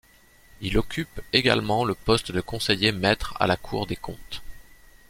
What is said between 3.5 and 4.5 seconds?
Cour des comptes.